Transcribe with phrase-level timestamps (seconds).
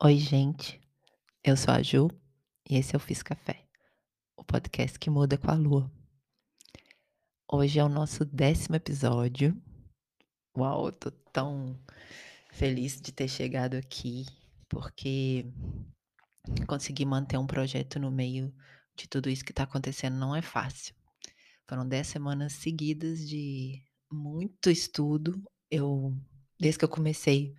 [0.00, 0.80] Oi, gente.
[1.42, 2.08] Eu sou a Ju
[2.70, 3.66] e esse é o Fiz Café,
[4.36, 5.90] o podcast que muda com a lua.
[7.50, 9.60] Hoje é o nosso décimo episódio.
[10.56, 11.76] Uau, tô tão
[12.52, 14.24] feliz de ter chegado aqui,
[14.68, 15.44] porque
[16.68, 18.54] conseguir manter um projeto no meio
[18.96, 20.94] de tudo isso que tá acontecendo não é fácil.
[21.68, 25.42] Foram dez semanas seguidas de muito estudo.
[25.68, 26.16] Eu,
[26.56, 27.52] desde que eu comecei,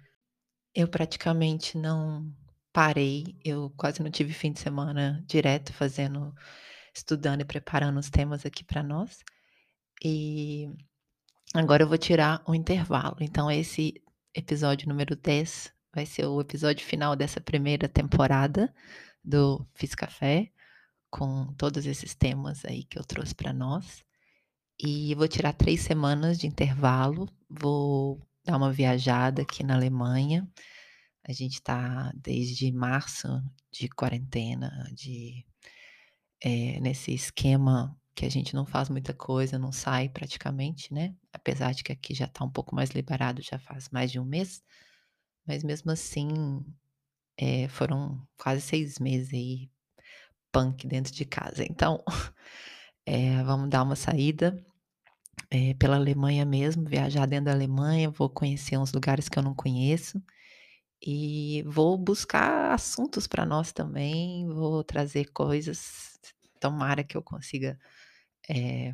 [0.74, 2.32] eu praticamente não
[2.72, 3.36] parei.
[3.44, 6.34] Eu quase não tive fim de semana direto fazendo,
[6.94, 9.24] estudando e preparando os temas aqui para nós.
[10.04, 10.70] E
[11.54, 13.18] agora eu vou tirar um intervalo.
[13.20, 14.02] Então, esse
[14.34, 18.74] episódio número 10 vai ser o episódio final dessa primeira temporada
[19.24, 20.52] do Fiz Café,
[21.10, 24.04] com todos esses temas aí que eu trouxe para nós.
[24.82, 30.48] E vou tirar três semanas de intervalo, vou dar uma viajada aqui na Alemanha.
[31.24, 33.28] A gente está desde março
[33.72, 35.46] de quarentena, de
[36.42, 41.16] é, nesse esquema que a gente não faz muita coisa, não sai praticamente, né?
[41.32, 44.26] Apesar de que aqui já está um pouco mais liberado, já faz mais de um
[44.26, 44.62] mês,
[45.46, 46.28] mas mesmo assim
[47.38, 49.70] é, foram quase seis meses aí
[50.52, 51.64] punk dentro de casa.
[51.64, 52.04] Então,
[53.06, 54.66] é, vamos dar uma saída
[55.52, 59.56] é, pela Alemanha mesmo, viajar dentro da Alemanha, vou conhecer uns lugares que eu não
[59.56, 60.22] conheço
[61.02, 66.20] e vou buscar assuntos para nós também, vou trazer coisas,
[66.60, 67.80] tomara que eu consiga
[68.50, 68.94] é,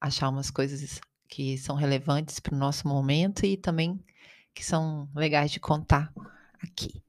[0.00, 3.98] achar umas coisas que são relevantes para o nosso momento e também
[4.54, 6.12] que são legais de contar
[6.62, 7.02] aqui.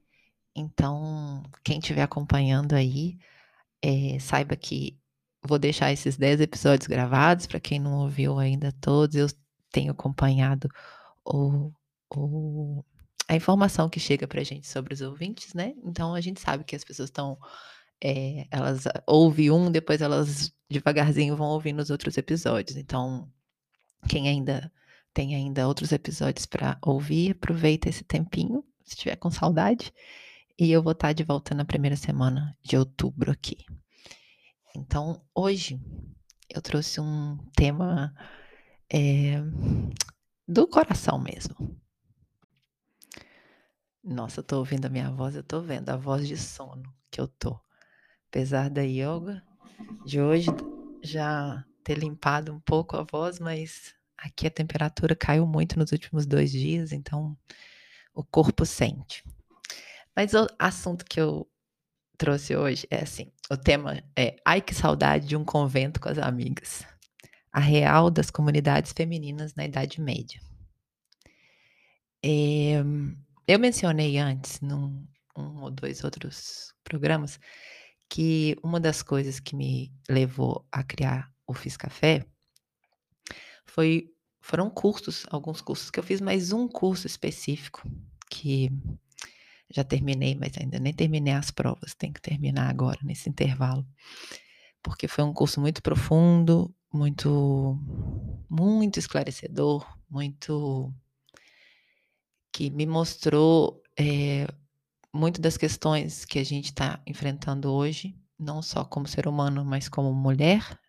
[0.56, 3.18] Então, quem estiver acompanhando aí,
[3.82, 4.98] é, saiba que
[5.44, 9.28] vou deixar esses 10 episódios gravados, para quem não ouviu ainda todos, eu
[9.72, 10.70] tenho acompanhado
[11.26, 11.72] o,
[12.16, 12.84] o,
[13.28, 15.74] a informação que chega para a gente sobre os ouvintes, né?
[15.84, 17.38] Então a gente sabe que as pessoas estão,
[18.02, 22.78] é, elas ouvem um, depois elas devagarzinho vão ouvindo os outros episódios.
[22.78, 23.30] Então,
[24.10, 24.72] quem ainda
[25.14, 29.94] tem ainda outros episódios para ouvir, aproveita esse tempinho, se tiver com saudade.
[30.58, 33.58] E eu vou estar tá de volta na primeira semana de outubro aqui.
[34.76, 35.80] Então, hoje
[36.50, 38.14] eu trouxe um tema
[38.92, 39.36] é,
[40.48, 41.80] do coração mesmo.
[44.04, 47.22] Nossa, eu tô ouvindo a minha voz, eu tô vendo a voz de sono que
[47.22, 47.60] eu tô.
[48.28, 49.44] Apesar da yoga
[50.06, 50.48] de hoje
[51.04, 56.26] já ter limpado um pouco a voz, mas aqui a temperatura caiu muito nos últimos
[56.26, 57.38] dois dias, então
[58.14, 59.24] o corpo sente.
[60.16, 61.50] Mas o assunto que eu
[62.18, 66.18] trouxe hoje é assim: o tema é Ai que saudade de um convento com as
[66.18, 66.86] amigas.
[67.52, 70.40] A real das comunidades femininas na Idade Média.
[72.26, 72.82] É,
[73.48, 75.06] eu mencionei antes, num
[75.38, 77.40] um ou dois outros programas,
[78.10, 82.26] que uma das coisas que me levou a criar o Fiz Café
[83.66, 87.82] foi, foram cursos, alguns cursos que eu fiz, mas um curso específico
[88.30, 88.70] que
[89.74, 93.86] já terminei, mas ainda nem terminei as provas, tenho que terminar agora, nesse intervalo.
[94.82, 97.80] Porque foi um curso muito profundo, muito,
[98.50, 100.94] muito esclarecedor, muito.
[102.52, 104.48] que me mostrou é,
[105.12, 109.90] muito das questões que a gente está enfrentando hoje, não só como ser humano, mas
[109.90, 110.80] como mulher.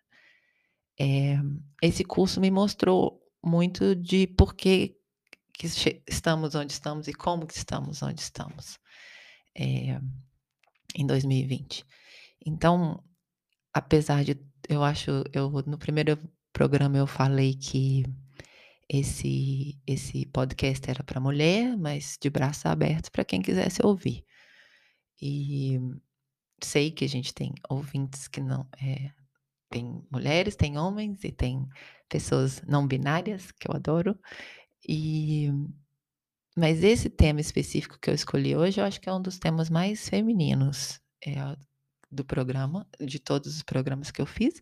[0.99, 1.37] É,
[1.81, 4.95] esse curso me mostrou muito de por que
[5.57, 5.67] que
[6.07, 8.77] estamos onde estamos e como que estamos onde estamos
[9.57, 9.99] é,
[10.95, 11.85] em 2020.
[12.45, 13.03] Então,
[13.73, 16.17] apesar de eu acho, eu no primeiro
[16.51, 18.03] programa eu falei que
[18.89, 24.25] esse esse podcast era para mulher, mas de braços abertos para quem quisesse ouvir.
[25.21, 25.79] E
[26.63, 29.11] sei que a gente tem ouvintes que não é,
[29.69, 31.67] tem mulheres, tem homens e tem
[32.09, 34.19] pessoas não binárias que eu adoro.
[34.87, 35.49] E
[36.57, 39.69] mas esse tema específico que eu escolhi hoje, eu acho que é um dos temas
[39.69, 41.35] mais femininos é,
[42.09, 44.61] do programa, de todos os programas que eu fiz.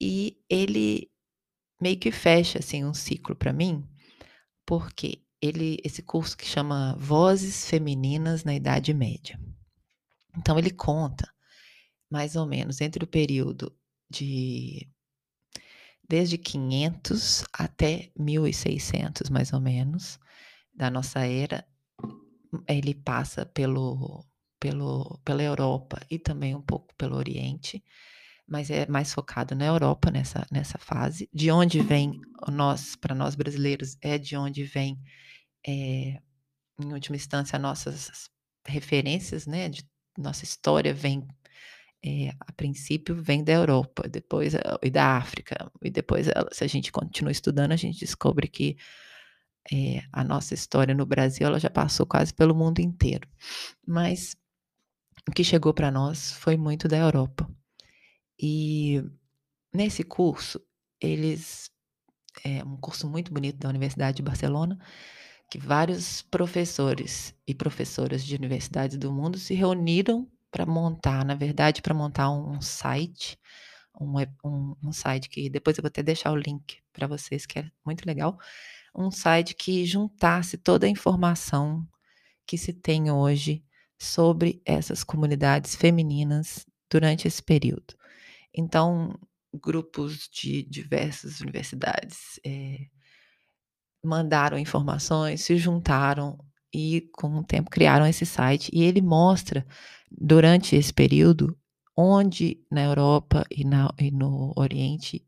[0.00, 1.08] E ele
[1.80, 3.88] meio que fecha assim um ciclo para mim,
[4.66, 9.38] porque ele esse curso que chama Vozes Femininas na Idade Média.
[10.36, 11.32] Então ele conta
[12.10, 13.76] mais ou menos entre o período
[14.10, 14.88] de
[16.08, 20.18] desde 500 até 1600, mais ou menos,
[20.74, 21.66] da nossa era,
[22.68, 24.24] ele passa pelo,
[24.60, 27.82] pelo, pela Europa e também um pouco pelo Oriente,
[28.46, 31.28] mas é mais focado na Europa nessa, nessa fase.
[31.32, 35.00] De onde vem nós, para nós brasileiros, é de onde vem,
[35.66, 36.20] é,
[36.80, 38.30] em última instância, nossas
[38.66, 39.84] referências, né, de
[40.18, 41.26] nossa história vem,
[42.04, 44.52] eh, a princípio vem da Europa, depois
[44.82, 48.76] e da África, e depois se a gente continua estudando, a gente descobre que,
[49.72, 53.28] eh, a nossa história no Brasil, ela já passou quase pelo mundo inteiro.
[53.86, 54.36] Mas
[55.28, 57.48] o que chegou para nós foi muito da Europa.
[58.38, 59.02] E
[59.72, 60.60] nesse curso,
[61.00, 61.70] eles
[62.44, 64.78] é um curso muito bonito da Universidade de Barcelona,
[65.50, 71.82] que vários professores e professoras de universidades do mundo se reuniram para montar, na verdade,
[71.82, 73.36] para montar um site,
[74.00, 74.14] um,
[74.44, 77.68] um, um, site que depois eu vou até deixar o link para vocês, que é
[77.84, 78.38] muito legal,
[78.94, 81.84] um site que juntasse toda a informação
[82.46, 83.64] que se tem hoje
[83.98, 87.96] sobre essas comunidades femininas durante esse período.
[88.54, 89.18] Então,
[89.52, 92.86] grupos de diversas universidades é,
[94.04, 96.38] mandaram informações, se juntaram
[96.74, 98.68] e, com o tempo, criaram esse site.
[98.72, 99.64] E ele mostra,
[100.10, 101.56] durante esse período,
[101.96, 105.24] onde na Europa e, na, e no Oriente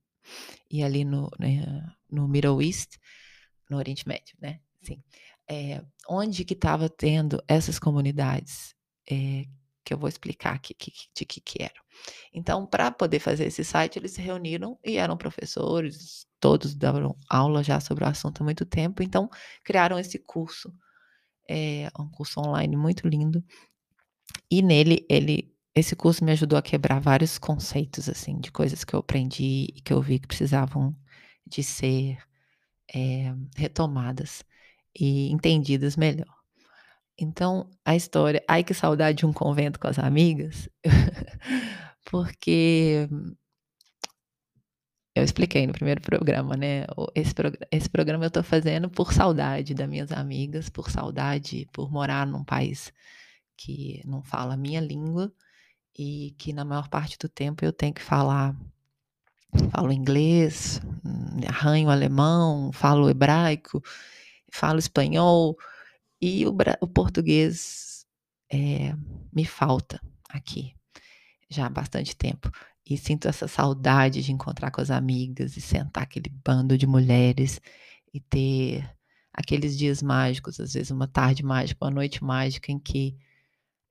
[0.68, 1.64] e ali no, né,
[2.10, 2.96] no Middle East,
[3.70, 4.58] no Oriente Médio, né?
[4.82, 5.00] Sim.
[5.48, 8.74] É, onde que estava tendo essas comunidades
[9.08, 9.44] é,
[9.84, 11.80] que eu vou explicar aqui que, de que que eram.
[12.34, 17.62] Então, para poder fazer esse site, eles se reuniram e eram professores, todos davam aula
[17.62, 19.30] já sobre o assunto há muito tempo, então
[19.62, 20.74] criaram esse curso,
[21.48, 23.44] é um curso online muito lindo.
[24.50, 28.94] E nele, ele, esse curso me ajudou a quebrar vários conceitos assim de coisas que
[28.94, 30.96] eu aprendi e que eu vi que precisavam
[31.46, 32.18] de ser
[32.94, 34.44] é, retomadas
[34.98, 36.34] e entendidas melhor.
[37.18, 40.68] Então, a história, ai que saudade de um convento com as amigas,
[42.04, 43.08] porque
[45.16, 46.84] eu expliquei no primeiro programa, né?
[47.14, 47.34] Esse,
[47.70, 52.44] esse programa eu estou fazendo por saudade das minhas amigas, por saudade, por morar num
[52.44, 52.92] país
[53.56, 55.32] que não fala a minha língua
[55.98, 58.54] e que na maior parte do tempo eu tenho que falar
[59.70, 60.82] falo inglês,
[61.48, 63.82] arranho alemão, falo hebraico,
[64.52, 65.56] falo espanhol,
[66.20, 68.06] e o, o português
[68.52, 68.92] é,
[69.32, 69.98] me falta
[70.28, 70.74] aqui
[71.48, 72.50] já há bastante tempo.
[72.88, 77.60] E sinto essa saudade de encontrar com as amigas e sentar aquele bando de mulheres
[78.14, 78.88] e ter
[79.32, 83.16] aqueles dias mágicos, às vezes uma tarde mágica, uma noite mágica em que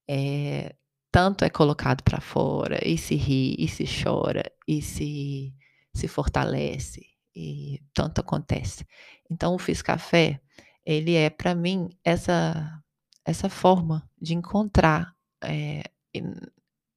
[0.09, 0.75] é,
[1.11, 5.53] tanto é colocado para fora e se ri, e se chora, e se,
[5.93, 7.05] se fortalece,
[7.35, 8.85] e tanto acontece.
[9.29, 10.41] Então, o Fiz Café
[10.85, 12.81] ele é para mim essa
[13.25, 15.83] essa forma de encontrar é,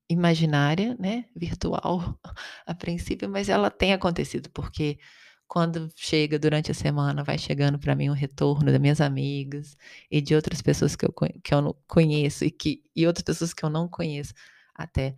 [0.08, 2.18] imaginária, né, virtual
[2.66, 4.98] a princípio, mas ela tem acontecido porque
[5.46, 9.76] quando chega durante a semana, vai chegando para mim um retorno das minhas amigas
[10.10, 11.12] e de outras pessoas que eu,
[11.42, 14.34] que eu conheço e, que, e outras pessoas que eu não conheço
[14.74, 15.16] até.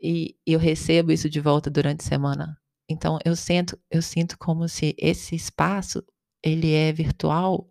[0.00, 2.58] E eu recebo isso de volta durante a semana.
[2.88, 6.02] Então eu sinto, eu sinto como se esse espaço
[6.42, 7.70] ele é virtual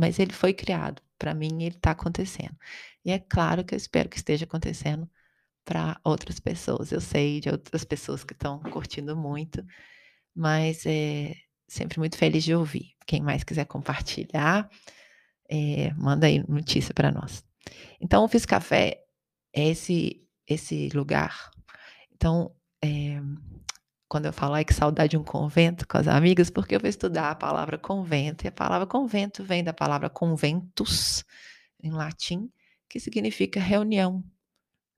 [0.00, 1.02] mas ele foi criado.
[1.18, 2.56] Para mim, ele está acontecendo.
[3.04, 5.08] E é claro que eu espero que esteja acontecendo
[5.70, 6.90] para outras pessoas.
[6.90, 9.64] Eu sei de outras pessoas que estão curtindo muito,
[10.34, 11.32] mas é
[11.68, 12.96] sempre muito feliz de ouvir.
[13.06, 14.68] Quem mais quiser compartilhar,
[15.48, 17.44] é, manda aí notícia para nós.
[18.00, 19.00] Então, o Fiz Café
[19.54, 21.52] é esse, esse lugar.
[22.12, 23.20] Então, é,
[24.08, 26.90] quando eu falo, ai que saudade de um convento com as amigas, porque eu vou
[26.90, 31.24] estudar a palavra convento, e a palavra convento vem da palavra conventus,
[31.80, 32.50] em latim,
[32.88, 34.24] que significa reunião.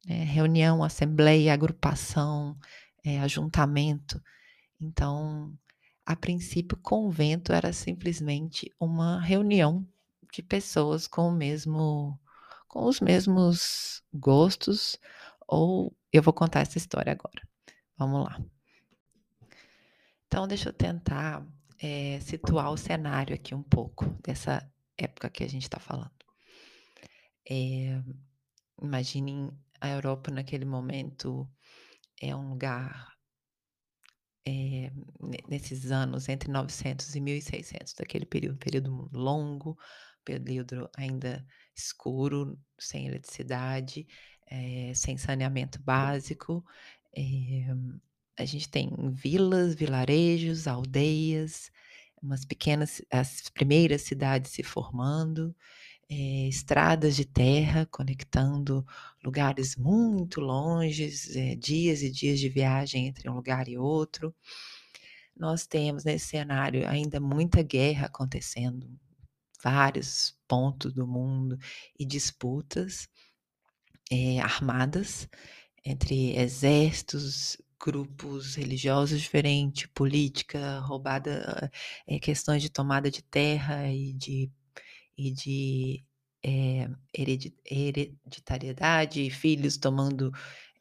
[0.06, 0.24] Né?
[0.24, 2.56] Reunião, assembleia, agrupação,
[3.04, 4.20] é, ajuntamento.
[4.80, 5.52] Então,
[6.04, 9.86] a princípio, convento era simplesmente uma reunião
[10.32, 12.18] de pessoas com o mesmo
[12.66, 14.98] com os mesmos gostos,
[15.46, 17.46] ou eu vou contar essa história agora.
[17.98, 18.40] Vamos lá.
[20.26, 21.46] Então, deixa eu tentar
[21.78, 24.66] é, situar o cenário aqui um pouco dessa
[24.96, 26.10] época que a gente está falando.
[27.46, 28.00] É,
[28.80, 29.50] imaginem
[29.82, 31.50] a Europa naquele momento
[32.20, 33.12] é um lugar
[34.46, 34.92] é,
[35.48, 39.76] nesses anos entre 900 e 1600 daquele período, período longo,
[40.24, 44.06] período ainda escuro, sem eletricidade,
[44.46, 46.64] é, sem saneamento básico,
[47.16, 47.66] é,
[48.38, 51.72] a gente tem vilas, vilarejos, aldeias,
[52.22, 55.54] umas pequenas, as primeiras cidades se formando,
[56.12, 58.86] é, estradas de terra conectando
[59.24, 64.34] lugares muito longes, é, dias e dias de viagem entre um lugar e outro.
[65.34, 68.90] Nós temos nesse cenário ainda muita guerra acontecendo,
[69.62, 71.58] vários pontos do mundo
[71.98, 73.08] e disputas
[74.10, 75.28] eh, armadas
[75.84, 81.70] entre exércitos, grupos religiosos diferentes, política, roubada,
[82.06, 84.50] eh, questões de tomada de terra e de,
[85.28, 86.04] e de
[86.44, 86.88] eh,
[87.70, 90.32] hereditariedade, filhos tomando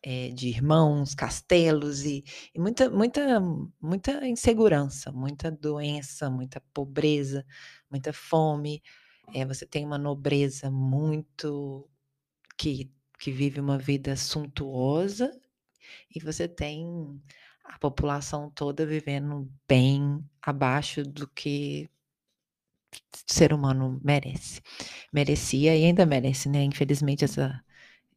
[0.03, 2.24] eh, de irmãos, castelos e,
[2.55, 3.39] e, muita, muita,
[3.79, 7.45] muita insegurança, muita doença, muita pobreza,
[7.89, 8.81] muita fome.
[9.33, 11.88] É, você tem uma nobreza muito
[12.57, 15.31] que, que vive uma vida suntuosa
[16.13, 16.86] e você tem
[17.63, 21.89] a população toda vivendo bem abaixo do que
[23.27, 24.62] ser humano merece.
[25.13, 26.63] Merecia e ainda merece, né?
[26.63, 27.63] Infelizmente, essa,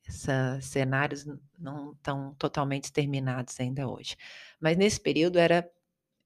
[0.06, 1.26] esses cenários
[1.58, 4.16] não estão totalmente terminados ainda hoje.
[4.60, 5.68] Mas nesse período era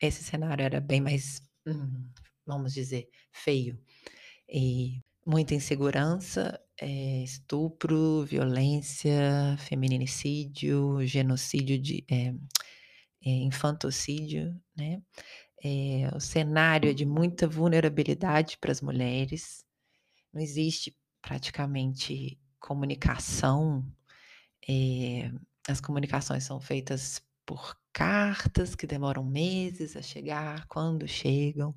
[0.00, 2.08] esse cenário era bem mais, hum,
[2.46, 3.78] vamos dizer, feio.
[4.48, 12.34] E muita insegurança, é, estupro, violência, feminicídio, genocídio, de, é,
[13.24, 15.02] é, infantocídio, né?
[16.14, 19.64] O cenário é de muita vulnerabilidade para as mulheres.
[20.32, 23.84] Não existe praticamente comunicação,
[24.68, 25.30] eh,
[25.68, 31.74] as comunicações são feitas por cartas que demoram meses a chegar, quando chegam.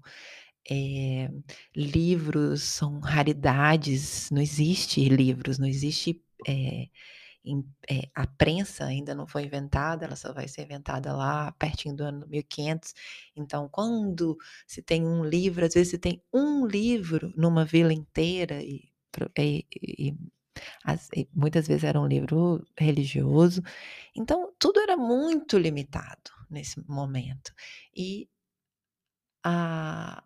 [0.70, 1.30] Eh,
[1.76, 6.88] livros são raridades, não existe livros, não existe eh,
[7.44, 11.96] em, eh, a prensa ainda não foi inventada, ela só vai ser inventada lá pertinho
[11.96, 12.94] do ano 1500.
[13.36, 18.62] Então, quando se tem um livro, às vezes se tem um livro numa vila inteira
[18.62, 18.90] e,
[19.38, 19.66] e,
[20.10, 20.18] e
[20.84, 23.62] as, muitas vezes era um livro religioso.
[24.16, 27.54] Então, tudo era muito limitado nesse momento.
[27.96, 28.30] E
[29.44, 30.24] a,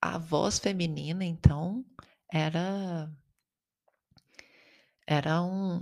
[0.00, 1.84] a voz feminina, então,
[2.32, 3.10] era
[5.06, 5.80] era um,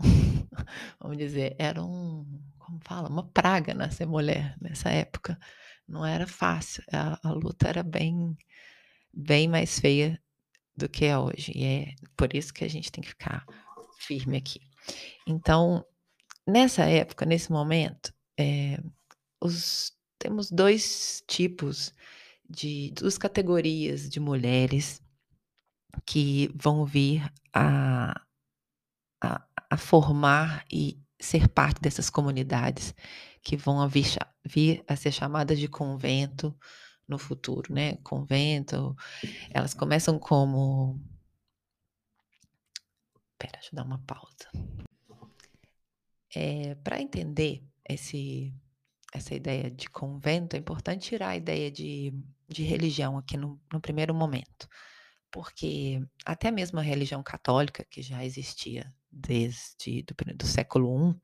[1.01, 2.25] vamos dizer, era um,
[2.59, 5.39] como fala, uma praga nascer mulher nessa época.
[5.87, 8.37] Não era fácil, a, a luta era bem,
[9.13, 10.21] bem mais feia
[10.77, 11.53] do que é hoje.
[11.55, 13.45] E é por isso que a gente tem que ficar
[13.99, 14.61] firme aqui.
[15.27, 15.85] Então,
[16.47, 18.79] nessa época, nesse momento, é,
[19.41, 21.93] os, temos dois tipos
[22.49, 25.03] de duas categorias de mulheres
[26.07, 28.21] que vão vir a,
[29.23, 32.95] a, a formar e ser parte dessas comunidades
[33.43, 34.07] que vão vir,
[34.45, 36.57] vir a ser chamadas de convento
[37.07, 37.97] no futuro, né?
[37.97, 38.97] Convento,
[39.51, 41.01] elas começam como
[43.45, 44.49] Espera, deixa eu dar uma pausa.
[46.35, 48.55] É, Para entender esse,
[49.13, 52.13] essa ideia de convento, é importante tirar a ideia de,
[52.49, 54.69] de religião aqui no, no primeiro momento.
[55.31, 61.21] Porque até mesmo a religião católica, que já existia desde do, do século I,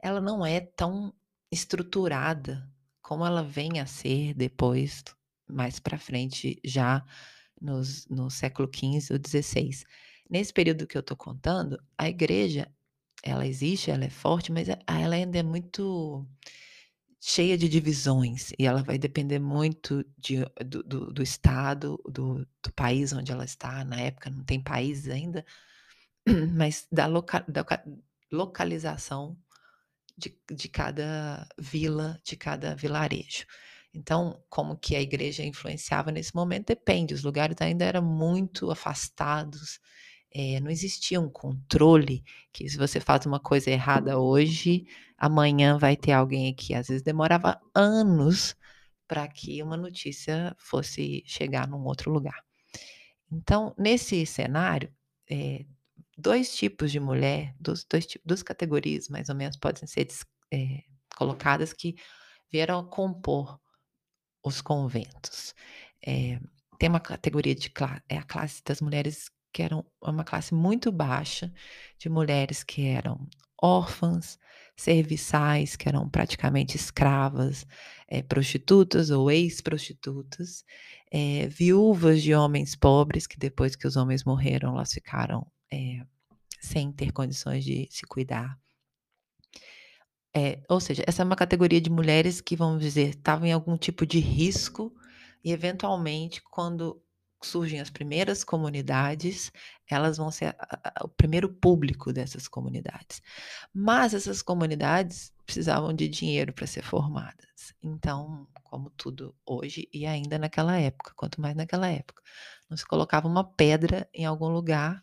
[0.00, 1.12] ela não é tão
[1.50, 2.68] estruturada
[3.02, 5.02] como ela vem a ser depois,
[5.48, 7.04] mais para frente, já
[7.60, 9.84] nos, no século XV ou XVI.
[10.28, 12.70] Nesse período que eu estou contando, a igreja,
[13.22, 16.26] ela existe, ela é forte, mas ela ainda é muito
[17.20, 22.72] cheia de divisões e ela vai depender muito de, do, do, do, estado, do, do,
[22.74, 23.84] país onde ela está.
[23.84, 25.44] Na época não tem países ainda,
[26.54, 27.64] mas da, loca, da
[28.30, 29.36] localização
[30.16, 33.46] de, de cada vila, de cada vilarejo.
[33.94, 37.14] Então, como que a igreja influenciava nesse momento depende.
[37.14, 39.80] Os lugares ainda eram muito afastados
[40.30, 45.96] é, não existia um controle que se você faz uma coisa errada hoje, amanhã vai
[45.96, 46.74] ter alguém aqui.
[46.74, 48.54] Às vezes demorava anos
[49.06, 52.44] para que uma notícia fosse chegar num outro lugar.
[53.32, 54.92] Então, nesse cenário,
[55.30, 55.64] é,
[56.18, 60.08] dois tipos de mulher, dois, dois, duas categorias mais ou menos podem ser
[60.52, 60.82] é,
[61.16, 61.94] colocadas que
[62.50, 63.60] vieram a compor
[64.44, 65.54] os conventos.
[66.04, 66.40] É,
[66.78, 67.72] tem uma categoria de
[68.08, 71.52] é a classe das mulheres que eram uma classe muito baixa
[71.98, 73.26] de mulheres que eram
[73.60, 74.38] órfãs,
[74.76, 77.66] serviçais, que eram praticamente escravas,
[78.06, 80.64] é, prostitutas ou ex-prostitutas,
[81.10, 86.04] é, viúvas de homens pobres, que depois que os homens morreram, elas ficaram é,
[86.60, 88.58] sem ter condições de se cuidar.
[90.68, 94.06] ou seja, essa é uma categoria de mulheres que, vamos dizer, estavam em algum tipo
[94.06, 94.94] de risco
[95.44, 97.02] e, eventualmente, quando
[97.42, 99.52] surgem as primeiras comunidades,
[99.88, 103.22] elas vão ser a, a, o primeiro público dessas comunidades.
[103.72, 107.72] Mas essas comunidades precisavam de dinheiro para ser formadas.
[107.82, 112.22] Então, como tudo hoje e ainda naquela época, quanto mais naquela época,
[112.68, 115.02] não se colocava uma pedra em algum lugar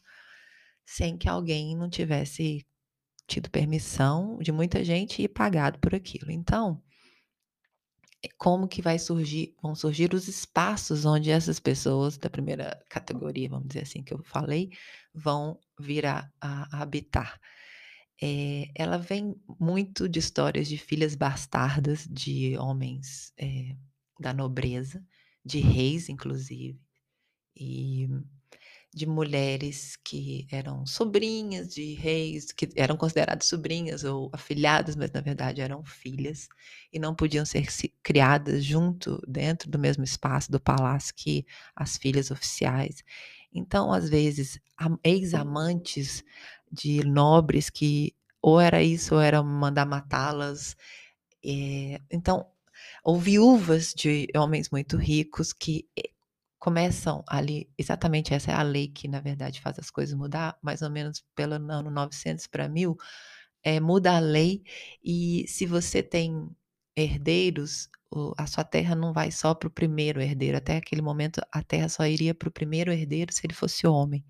[0.86, 2.66] sem que alguém não tivesse
[3.28, 6.32] tido permissão de muita gente e pagado por aquilo.
[6.32, 6.82] Então,
[8.24, 13.50] é como que vai surgir, vão surgir os espaços onde essas pessoas da primeira categoria,
[13.50, 14.72] vamos dizer assim, que eu falei,
[15.14, 17.40] vão vir a, a, a habitar.
[18.22, 23.76] É, ela vem muito de histórias de filhas bastardas de homens é,
[24.20, 25.06] da nobreza,
[25.44, 26.80] de reis, inclusive,
[27.56, 28.08] e
[28.96, 35.20] de mulheres que eram sobrinhas de reis, que eram consideradas sobrinhas ou afilhadas, mas na
[35.20, 36.48] verdade eram filhas
[36.94, 37.68] e não podiam ser
[38.02, 43.04] criadas junto, dentro do mesmo espaço do palácio que as filhas oficiais.
[43.54, 44.62] Então, às vezes,
[45.04, 46.24] ex-amantes
[46.72, 50.78] de nobres que ou era isso ou era mandar matá-las.
[51.44, 52.48] É, então,
[53.04, 56.12] ou viúvas de homens muito ricos que eh,
[56.66, 60.82] começam ali, exatamente essa é a lei que, na verdade, faz as coisas mudar, mais
[60.82, 62.98] ou menos pelo ano 900 para 1000,
[63.64, 64.64] é, muda a lei
[65.04, 66.50] e se você tem
[66.98, 67.88] herdeiros,
[68.36, 70.58] a sua terra não vai só para o primeiro herdeiro.
[70.58, 74.26] Até aquele momento, a terra só iria para o primeiro herdeiro se ele fosse homem.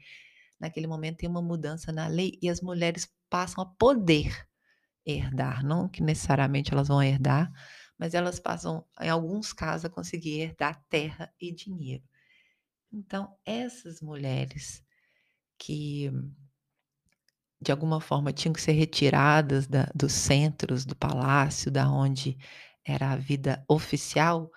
[0.59, 4.45] Naquele momento tem uma mudança na lei e as mulheres passam a poder
[5.05, 5.63] herdar.
[5.63, 7.49] Não que necessariamente elas vão herdar,
[7.97, 12.03] mas elas passam, em alguns casos, a conseguir herdar terra e dinheiro.
[12.95, 14.81] Então, essas mulheres
[15.57, 16.09] que
[17.61, 22.37] de alguma forma tinham que ser retiradas da, dos centros do palácio, da onde
[22.85, 24.49] era a vida oficial,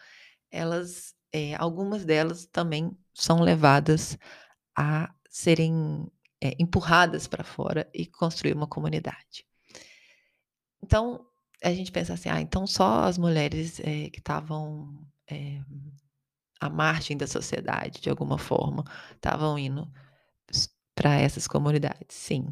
[0.53, 4.17] elas, é, algumas delas também são levadas
[4.77, 6.07] a serem
[6.41, 9.45] é, empurradas para fora e construir uma comunidade.
[10.81, 11.27] Então,
[11.65, 15.05] a gente pensa assim, ah, então só as mulheres é, que estavam
[16.61, 18.85] à margem da sociedade, de alguma forma,
[19.15, 19.91] estavam indo
[20.95, 22.47] para essas comunidades, sim.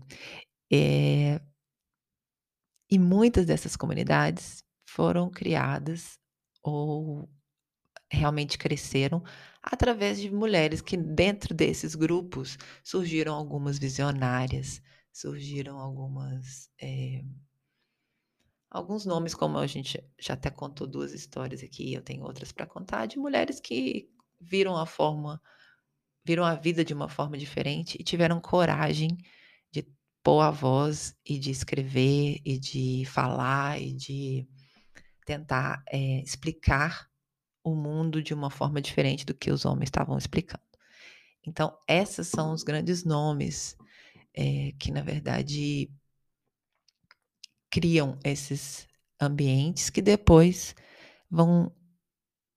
[0.73, 1.41] É,
[2.91, 6.19] e muitas dessas comunidades foram criadas
[6.63, 7.29] ou
[8.11, 9.23] realmente cresceram
[9.63, 14.81] através de mulheres que dentro desses grupos surgiram algumas visionárias,
[15.13, 17.23] surgiram algumas é,
[18.71, 22.67] alguns nomes, como a gente já até contou duas histórias aqui, eu tenho outras para
[22.67, 24.09] contar, de mulheres que
[24.41, 25.41] viram a forma,
[26.25, 29.17] viram a vida de uma forma diferente e tiveram coragem
[29.71, 29.87] de
[30.23, 34.47] pôr a voz e de escrever e de falar e de
[35.25, 37.09] tentar é, explicar
[37.65, 40.63] o mundo de uma forma diferente do que os homens estavam explicando.
[41.45, 43.77] Então, esses são os grandes nomes
[44.35, 45.91] é, que, na verdade,
[47.77, 48.87] criam esses
[49.21, 50.75] ambientes que depois
[51.31, 51.71] vão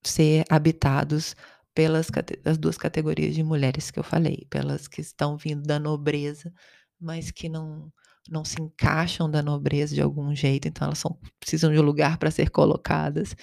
[0.02, 1.36] ser habitados
[1.76, 2.08] pelas
[2.46, 6.54] as duas categorias de mulheres que eu falei, pelas que estão vindo da nobreza,
[6.98, 7.92] mas que não
[8.30, 12.18] não se encaixam da nobreza de algum jeito, então elas são, precisam de um lugar
[12.18, 13.36] para ser colocadas,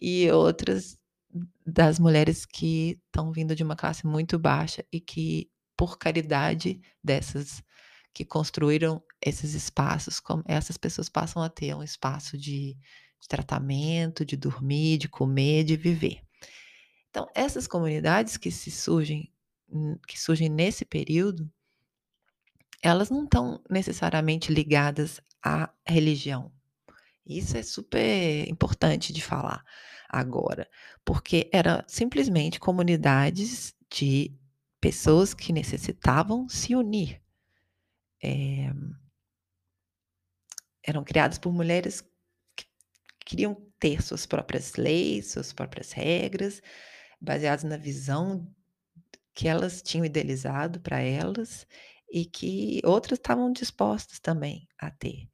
[0.00, 0.96] e outras
[1.66, 7.62] das mulheres que estão vindo de uma classe muito baixa e que, por caridade dessas
[8.12, 12.76] que construíram esses espaços, como essas pessoas passam a ter um espaço de,
[13.20, 16.20] de tratamento, de dormir, de comer, de viver.
[17.10, 19.32] Então, essas comunidades que se surgem,
[20.06, 21.50] que surgem nesse período,
[22.82, 26.52] elas não estão necessariamente ligadas à religião.
[27.26, 29.64] Isso é super importante de falar
[30.08, 30.68] agora,
[31.04, 34.34] porque era simplesmente comunidades de
[34.80, 37.20] pessoas que necessitavam se unir
[38.22, 38.70] é,
[40.82, 42.00] eram criadas por mulheres
[42.56, 42.66] que
[43.24, 46.62] queriam ter suas próprias leis, suas próprias regras,
[47.20, 48.52] baseadas na visão
[49.34, 51.66] que elas tinham idealizado para elas
[52.10, 55.28] e que outras estavam dispostas também a ter.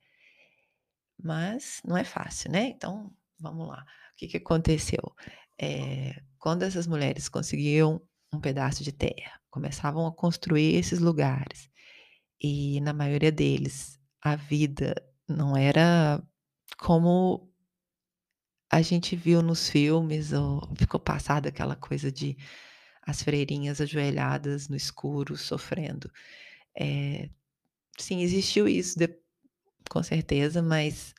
[1.22, 2.64] Mas não é fácil, né?
[2.68, 3.82] Então, vamos lá.
[4.12, 5.14] O que, que aconteceu?
[5.58, 11.70] É, quando essas mulheres conseguiam um pedaço de terra, começavam a construir esses lugares,
[12.46, 14.94] e na maioria deles, a vida
[15.26, 16.22] não era
[16.78, 17.50] como
[18.70, 22.36] a gente viu nos filmes, ou ficou passada aquela coisa de
[23.02, 26.10] as freirinhas ajoelhadas no escuro, sofrendo.
[26.78, 27.30] É,
[27.98, 29.08] sim, existiu isso, de,
[29.90, 31.14] com certeza, mas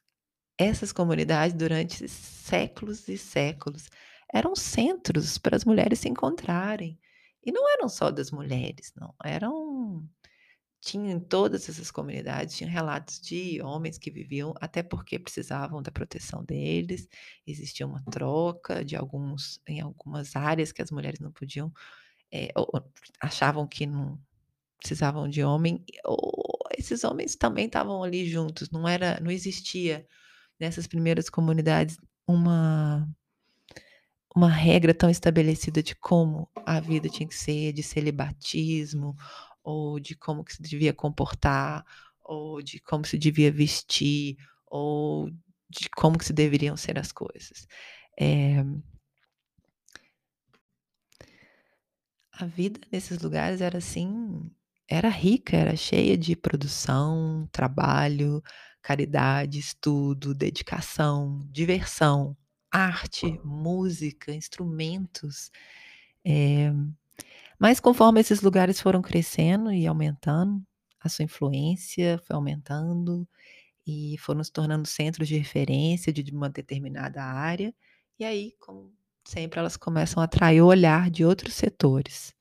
[0.57, 3.89] essas comunidades, durante séculos e séculos,
[4.33, 6.99] eram centros para as mulheres se encontrarem
[7.45, 9.64] E não eram só das mulheres, não, eram
[10.85, 15.91] tinha em todas essas comunidades, tinha relatos de homens que viviam até porque precisavam da
[15.91, 17.09] proteção deles,
[17.45, 21.73] existia uma troca de alguns em algumas áreas que as mulheres não podiam,
[22.55, 22.67] ou
[23.19, 24.19] achavam que não
[24.77, 30.05] precisavam de homem, ou esses homens também estavam ali juntos, não era não existia
[30.59, 33.09] nessas primeiras comunidades uma
[34.35, 39.15] uma regra tão estabelecida de como a vida tinha que ser, de celibatismo,
[39.65, 41.85] ou de como que se devia comportar,
[42.23, 45.29] ou de como se devia vestir, ou
[45.69, 47.67] de como que se deveriam ser as coisas.
[48.19, 48.63] Eh
[52.37, 54.51] a vida nesses lugares era assim,
[54.87, 58.43] era rica, era cheia de produção, trabalho,
[58.81, 62.35] caridade, estudo, dedicação, diversão,
[62.71, 65.49] arte, música, instrumentos.
[66.25, 66.73] Eh,
[67.59, 70.63] mas conforme esses lugares foram crescendo e aumentando,
[71.01, 73.27] a sua influência foi aumentando
[73.87, 77.73] e foram se tornando centros de referência de uma determinada área,
[78.19, 78.93] e aí, como
[79.27, 82.33] sempre, elas começam a atrair o olhar de outros setores.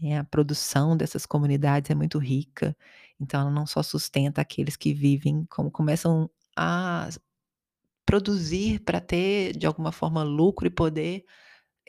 [0.00, 2.76] E a produção dessas comunidades é muito rica,
[3.20, 7.08] então ela não só sustenta aqueles que vivem, como começam a
[8.06, 11.24] produzir para ter, de alguma forma, lucro e poder,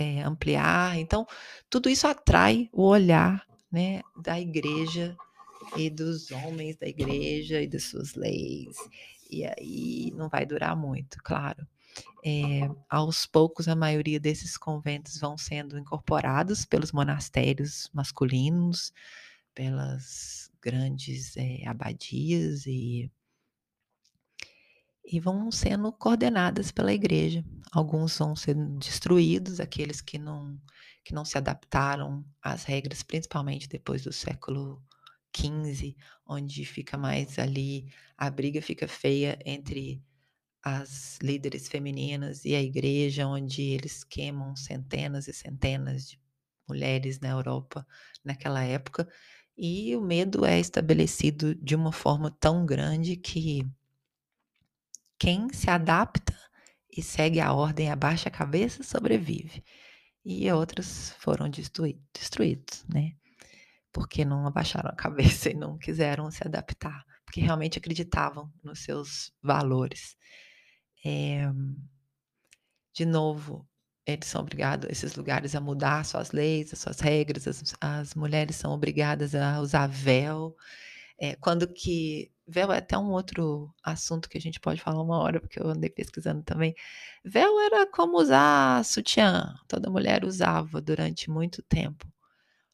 [0.02, 0.98] eh, ampliar.
[0.98, 1.26] Então,
[1.70, 5.16] tudo isso atrai o olhar, né, da igreja
[5.78, 8.76] e dos homens da igreja e das suas leis,
[9.30, 11.66] e aí não vai durar muito, claro.
[12.24, 18.94] Eh, aos poucos, a maioria desses conventos vão sendo incorporados pelos monastérios masculinos,
[19.54, 23.12] pelas grandes, eh, abadias e
[25.06, 27.44] e vão sendo coordenadas pela igreja.
[27.72, 30.60] Alguns vão sendo destruídos, aqueles que não
[31.04, 34.84] que não se adaptaram às regras, principalmente depois do século
[35.36, 35.96] XV,
[36.28, 37.88] onde fica mais ali
[38.18, 40.04] a briga fica feia entre
[40.64, 46.20] as líderes femininas e a igreja, onde eles queimam centenas e centenas de
[46.68, 47.86] mulheres na Europa
[48.24, 49.08] naquela época,
[49.58, 53.68] e o medo é estabelecido de uma forma tão grande que
[55.22, 56.36] quem se adapta
[56.90, 59.64] e segue a ordem, abaixa a cabeça, sobrevive.
[60.26, 63.14] E outros foram destrui destruídos, né,
[63.94, 69.32] porque não abaixaram a cabeça e não quiseram se adaptar, porque realmente acreditavam nos seus
[69.44, 70.18] valores.
[71.06, 71.52] Eh
[72.94, 73.68] de novo,
[74.06, 78.56] eles são obrigado esses lugares a mudar suas leis, as suas regras, as as mulheres
[78.56, 80.56] são obrigadas a usar véu,
[81.22, 85.20] eh, quando que véu é até um outro assunto que a gente pode falar uma
[85.20, 86.76] hora, porque eu andei pesquisando também.
[87.26, 92.08] Véu era como usar sutiã, toda mulher usava durante muito tempo,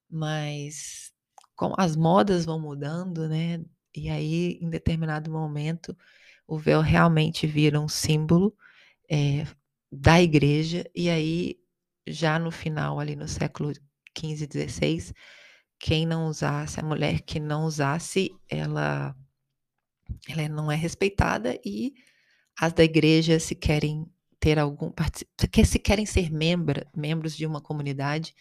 [0.10, 1.14] mas
[1.56, 3.64] com as modas vão mudando, né,
[3.96, 5.98] e aí em determinado momento,
[6.48, 8.56] o véu realmente vira um símbolo,
[9.10, 9.46] eh,
[9.92, 11.58] da igreja, e aí
[12.08, 13.74] já no final ali no século
[14.18, 15.14] XV, XVI,
[15.80, 19.16] quem não usasse a mulher que não usasse, ela
[20.28, 21.94] ela não é respeitada e
[22.60, 24.06] as da igreja se querem
[24.40, 24.92] ter algum
[25.52, 28.34] que se querem ser membra membros de uma comunidade,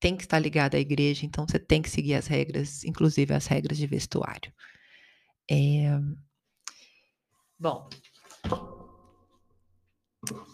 [0.00, 3.46] tem que estar ligada à igreja, então você tem que seguir as regras, inclusive as
[3.46, 4.52] regras de vestuário.
[5.50, 5.98] Eh
[7.58, 7.88] bom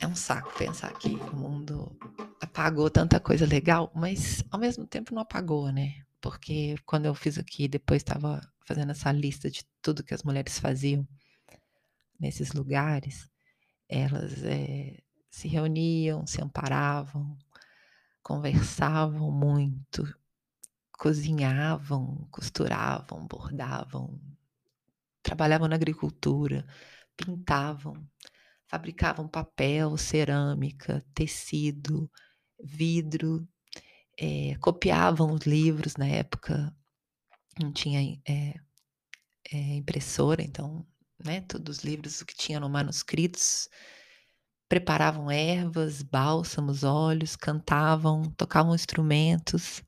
[0.01, 1.97] é um saco pensar que o mundo
[2.43, 7.39] apagou tanta coisa legal, mas ao mesmo tempo não apagou, né, porque quando eu fiz
[7.39, 11.07] aqui, depois estava fazendo essa lista de tudo que as mulheres faziam
[12.19, 13.31] nesses lugares,
[13.89, 14.99] elas, eh,
[15.31, 17.37] se reuniam, se amparavam,
[18.23, 20.03] conversavam muito,
[20.93, 24.21] cozinhavam, costuravam, bordavam,
[25.23, 26.67] trabalhavam na agricultura,
[27.17, 27.95] pintavam,
[28.67, 32.11] fabricavam papel, cerâmica, tecido,
[32.63, 33.47] vidro,
[34.19, 36.75] eh, copiavam os livros na época,
[37.61, 38.55] não tinha, eh
[39.53, 40.87] eh, impressora, então,
[41.25, 43.69] né, todos os livros o que tinha manuscritos,
[44.69, 49.83] preparavam ervas, bálsamos, óleos, cantavam, tocavam instrumentos,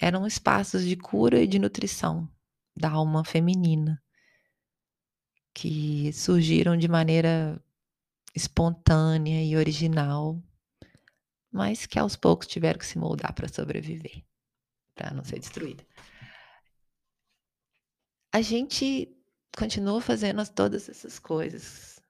[0.00, 2.28] eram espaços de cura e de nutrição
[2.76, 4.02] da alma feminina
[5.54, 7.62] que surgiram de maneira
[8.34, 10.40] espontânea e original,
[11.50, 14.24] mas que aos poucos tiveram que se moldar para sobreviver,
[14.94, 15.84] para não ser destruída.
[18.32, 19.08] A gente
[19.56, 22.00] continua fazendo todas essas coisas,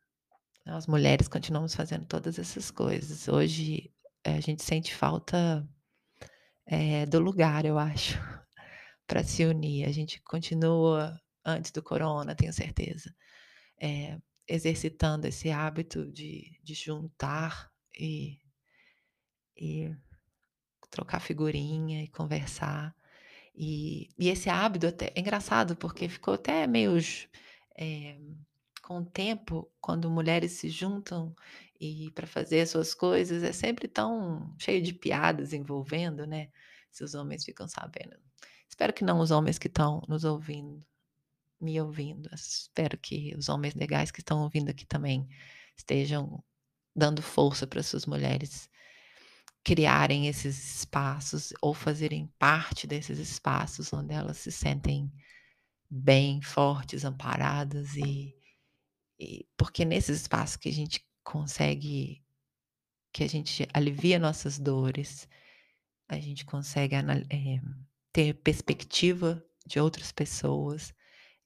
[0.67, 3.27] nós mulheres continuamos fazendo todas essas coisas.
[3.29, 3.91] Hoje,
[4.25, 5.67] eh, a gente sente falta,
[6.67, 8.19] eh, do lugar, eu acho,
[9.07, 9.87] para se unir.
[9.89, 13.15] A gente continua antes do corona, tenho certeza,
[13.81, 18.39] eh, exercitando esse hábito de de juntar e
[19.61, 19.95] e
[20.91, 22.95] trocar figurinha e conversar.
[23.55, 26.97] E e esse hábito até é engraçado, porque ficou até meio
[27.77, 28.19] eh,
[28.83, 31.35] com o tempo, quando mulheres se juntam
[31.81, 36.51] e para fazer as suas coisas, é sempre tão cheio de piadas envolvendo, né,
[36.91, 38.17] se os homens ficam sabendo.
[38.69, 40.85] Espero que não os homens que estão nos ouvindo
[41.61, 42.29] me ouvindo.
[42.35, 45.29] Espero que os homens legais que estão ouvindo aqui também
[45.77, 46.43] estejam
[46.97, 48.69] dando força para suas mulheres
[49.65, 55.13] criarem esses espaços ou fazerem parte desses espaços onde elas se sentem
[55.91, 58.37] bem, fortes, amparadas e
[59.19, 62.25] e porque nesses espaços que a gente consegue
[63.13, 65.29] que a gente alivia nossas dores,
[66.09, 67.61] a gente consegue eh,
[68.13, 70.95] ter perspectiva de outras pessoas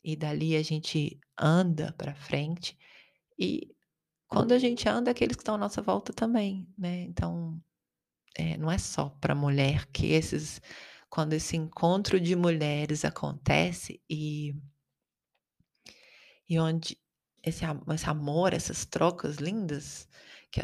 [0.05, 2.79] e dali a gente anda para frente
[3.39, 3.75] e
[4.29, 7.03] quando a gente anda, aqueles que estão à nossa volta também, né.
[7.03, 7.63] Então,
[8.37, 10.61] eh, não é só para mulher que esses
[11.11, 14.55] quando esse encontro de mulheres acontece e
[16.49, 16.99] e onde
[17.43, 20.09] esse esse amor, essas trocas lindas,
[20.51, 20.63] que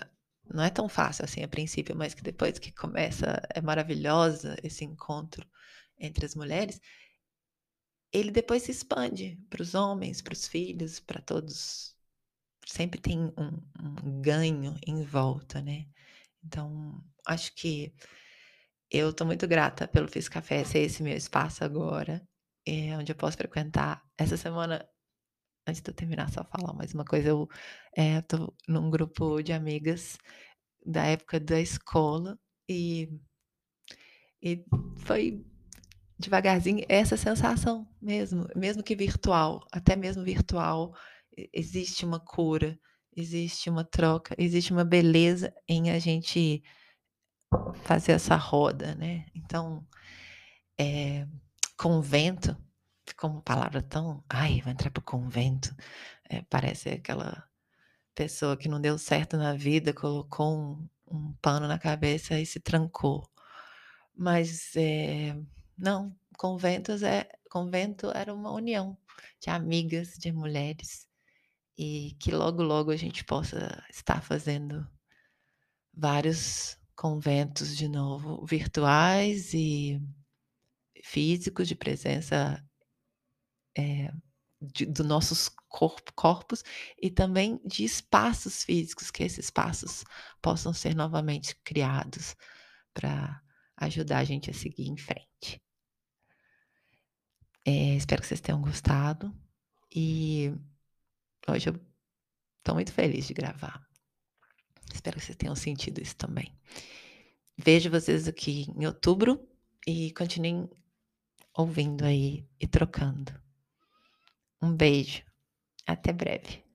[0.52, 4.84] não é tão fácil assim a princípio, mas que depois que começa é maravilhosa esse
[4.84, 5.46] encontro
[5.98, 6.80] entre as mulheres
[8.12, 11.94] ele depois se expande para os homens, para os filhos, para todos.
[12.66, 15.86] Sempre tem um um ganho em volta, né.
[16.44, 17.92] Então, acho que
[18.90, 22.26] eu estou muito grata pelo Fiz Café ser esse meu espaço agora,
[22.66, 24.02] eh, onde eu posso frequentar.
[24.18, 24.88] Essa semana,
[25.66, 27.48] antes de eu terminar, só falar mais uma coisa, eu,
[28.28, 30.18] tô num grupo de amigas
[30.84, 33.08] da época da escola e
[34.42, 34.64] e
[34.96, 35.44] foi
[36.18, 40.94] devagarzinho essa sensação mesmo, mesmo que virtual, até mesmo virtual,
[41.52, 42.78] existe uma cura,
[43.20, 46.62] existe uma troca, existe uma beleza em a gente
[47.84, 49.26] fazer essa roda, né.
[49.34, 49.86] Então,
[50.80, 51.26] eh,
[51.78, 52.56] convento
[53.08, 55.74] ficou uma palavra tão ai, vou entrar para o convento,
[56.30, 57.44] eh, parece aquela
[58.14, 62.60] pessoa que não deu certo na vida, colocou um um pano na cabeça e se
[62.60, 63.28] trancou.
[64.16, 65.36] Mas, eh,
[65.78, 68.96] não, conventos é convento era uma união
[69.40, 71.08] de amigas, de mulheres,
[71.82, 74.86] e que logo, logo a gente possa estar fazendo
[75.94, 79.98] vários conventos de novo, virtuais e
[81.02, 82.62] físicos, de presença
[83.74, 84.12] eh,
[84.60, 86.62] de do nossos corpo corpos
[87.00, 90.04] e também de espaços físicos, que esses espaços
[90.42, 92.36] possam ser novamente criados
[92.92, 93.42] para
[93.78, 95.62] ajudar a gente a seguir em frente.
[97.64, 99.34] Eh, espero que vocês tenham gostado
[99.90, 100.54] e
[101.50, 101.80] hoje eu
[102.62, 103.84] tô muito feliz de gravar.
[104.92, 106.56] Espero que vocês tenham sentido isso também.
[107.56, 109.46] Vejo vocês aqui em outubro
[109.86, 110.68] e continuem
[111.54, 113.32] ouvindo aí e trocando.
[114.62, 115.22] Um beijo,
[115.86, 116.69] até breve.